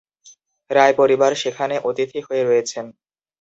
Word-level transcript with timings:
রায় 0.71 0.95
পরিবার 0.99 1.31
সেখানে 1.43 1.75
অতিথি 1.89 2.19
হয়ে 2.27 2.43
রয়েছেন। 2.43 2.85